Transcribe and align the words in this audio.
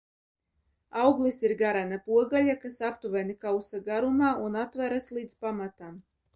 Auglis 1.01 1.41
ir 1.49 1.53
garena 1.59 1.99
pogaļa, 2.07 2.57
kas 2.65 2.81
aptuveni 2.91 3.37
kausa 3.45 3.85
garumā 3.93 4.35
un 4.49 4.59
atveras 4.67 5.15
līdz 5.21 5.41
pamatam. 5.47 6.05